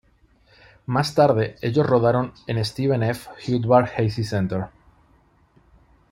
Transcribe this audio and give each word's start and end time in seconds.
Más 0.87 1.13
tarde, 1.13 1.57
ellos 1.61 1.85
rodaron 1.85 2.33
en 2.47 2.65
Steven 2.65 3.03
F. 3.03 3.29
Udvar-Hazy 3.55 4.23
Center. 4.23 4.65